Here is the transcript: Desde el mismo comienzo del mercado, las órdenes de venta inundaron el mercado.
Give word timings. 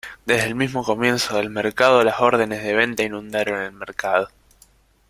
Desde 0.25 0.47
el 0.47 0.55
mismo 0.55 0.83
comienzo 0.83 1.35
del 1.37 1.51
mercado, 1.51 2.03
las 2.03 2.19
órdenes 2.21 2.63
de 2.63 2.73
venta 2.73 3.03
inundaron 3.03 3.61
el 3.61 3.71
mercado. 3.71 4.29